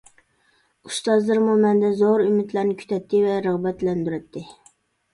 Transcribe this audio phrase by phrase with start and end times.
[0.89, 4.49] ئۇستازلىرىممۇ مەندىن زور ئۈمىدلەرنى كۈتەتتى ۋە رىغبەتلەندۈرەتتى.